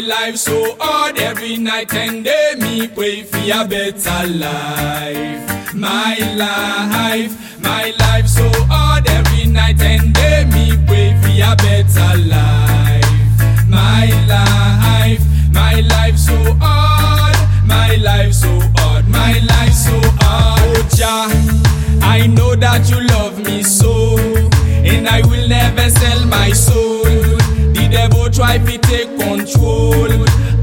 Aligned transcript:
My 0.00 0.06
life 0.06 0.36
so 0.38 0.76
hard 0.80 1.18
every 1.18 1.58
night 1.58 1.92
and 1.92 2.24
day. 2.24 2.54
Me 2.56 2.88
pray 2.88 3.22
for 3.22 3.36
a 3.36 3.68
better 3.68 4.26
life. 4.28 5.74
My 5.74 6.16
life, 6.36 7.60
my 7.60 7.92
life 8.00 8.26
so 8.26 8.48
hard 8.70 9.06
every 9.10 9.44
night 9.44 9.78
and 9.82 10.14
day. 10.14 10.46
Me 10.54 10.74
pray 10.86 11.12
for 11.20 11.28
a 11.28 11.54
better 11.54 12.16
life. 12.16 13.68
My 13.68 14.06
life, 14.26 15.22
my 15.52 15.80
life 15.80 16.16
so 16.16 16.34
hard. 16.60 17.36
My 17.66 17.96
life 17.96 18.32
so 18.32 18.58
hard, 18.76 19.06
my 19.06 19.38
life 19.52 19.74
so 19.74 20.00
hard. 20.22 20.60
Oh 20.78 20.88
Jah, 20.96 21.28
I 22.00 22.26
know 22.26 22.54
that 22.56 22.88
you 22.88 23.02
love 23.08 23.38
me 23.44 23.62
so, 23.62 24.16
and 24.16 25.06
I 25.06 25.20
will 25.26 25.46
never 25.46 25.90
sell 25.90 26.24
my 26.24 26.52
soul. 26.52 26.99
Try 28.50 28.58
to 28.58 28.78
take 28.78 29.16
control. 29.16 30.10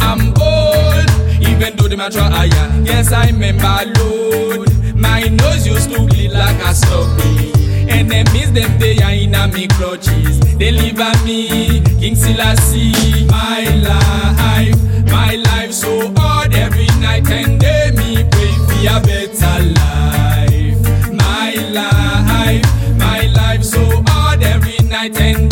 I'm 0.01 0.33
bold, 0.33 1.09
even 1.39 1.73
though 1.77 1.87
the 1.87 1.95
man 1.95 2.11
try 2.11 2.29
higher. 2.29 2.83
Yes, 2.83 3.13
I 3.13 3.27
remember 3.27 3.79
Lord. 3.97 4.67
My 4.93 5.21
nose 5.21 5.65
used 5.65 5.91
to 5.91 6.05
bleed 6.05 6.31
like 6.31 6.61
a 6.65 6.75
stubby. 6.75 7.53
Enemies 7.87 8.51
them 8.51 8.77
they 8.77 8.97
are 8.97 9.13
in 9.13 9.35
a 9.35 9.47
me 9.47 9.69
clutches. 9.69 10.37
Deliver 10.59 11.13
me, 11.23 11.81
King 12.01 12.15
Selassie. 12.15 13.25
My 13.27 13.63
life, 13.79 15.07
my 15.09 15.35
life 15.35 15.71
so 15.71 16.11
hard 16.17 16.53
every 16.55 16.87
night 16.99 17.29
and 17.31 17.57
day. 17.57 17.91
Me 17.95 18.27
pray 18.29 18.51
for 18.67 18.79
a 18.83 18.99
better 18.99 19.63
life. 19.79 21.13
My 21.13 21.53
life, 21.71 22.97
my 22.97 23.27
life 23.27 23.63
so 23.63 24.03
hard 24.07 24.43
every 24.43 24.77
night 24.89 25.17
and 25.21 25.46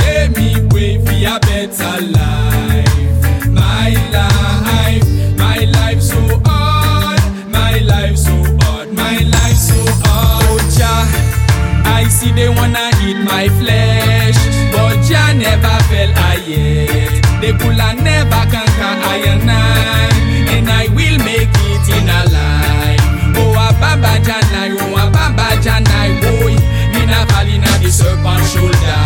yet. 17.59 17.95
They 17.95 18.01
never 18.03 18.43
conquer 18.51 18.93
I 19.03 19.23
and 19.27 19.49
I, 19.49 20.09
and 20.55 20.69
I 20.69 20.87
will 20.89 21.17
make 21.23 21.49
it 21.51 21.87
in 21.89 22.09
a 22.09 22.21
life. 22.31 23.01
Oh 23.37 23.53
a 23.53 23.69
Ababa 23.73 24.19
Janai, 24.23 24.75
oh 24.79 24.95
a 24.95 25.07
Ababa 25.07 25.55
Janai, 25.61 26.19
boy, 26.21 26.55
me 26.93 27.05
na 27.05 27.25
fall 27.25 27.47
inna 27.47 27.71
the 27.81 27.91
serpent 27.91 28.45
shoulder. 28.51 29.03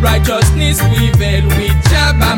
Righteousness 0.00 0.80
prevail 0.80 1.46
with 1.46 1.76
Jah 1.90 2.12
by 2.18 2.34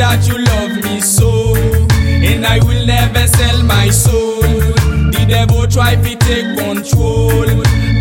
that 0.00 0.26
you 0.26 0.38
love 0.38 0.82
me 0.82 0.98
so, 1.00 1.54
and 1.54 2.46
I 2.46 2.58
will 2.58 2.86
never 2.86 3.26
sell 3.26 3.62
my 3.62 3.90
soul. 3.90 4.40
The 4.40 5.26
devil 5.28 5.66
try 5.66 5.94
to 5.94 6.16
take 6.16 6.56
control. 6.56 7.48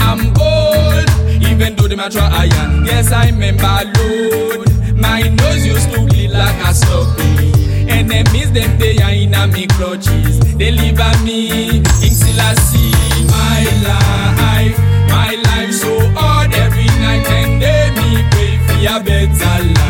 I'm 0.01 0.33
bold, 0.33 1.09
even 1.43 1.75
though 1.75 1.89
the 1.89 1.95
man 1.97 2.09
try. 2.09 2.45
Yes, 2.85 3.11
I 3.11 3.29
remember 3.29 3.67
Lord. 3.97 4.69
My 4.95 5.21
nose 5.21 5.65
used 5.65 5.91
to 5.91 6.05
bleed 6.07 6.31
like 6.31 6.55
on 9.39 9.51
me 9.51 9.67
clutches. 9.67 10.39
Deliver 10.57 11.11
me, 11.23 11.81
King 11.99 12.15
Selassie, 12.21 12.91
my 13.27 13.63
life, 13.87 14.77
my 15.09 15.35
life 15.47 15.73
so 15.73 15.99
hard 16.15 16.53
every 16.53 16.89
night 17.03 17.25
and 17.29 17.61
day 17.61 17.89
me 17.97 18.23
pray 18.31 18.57
for 18.65 18.95
a 18.95 19.03
better 19.03 19.63
life. 19.63 19.88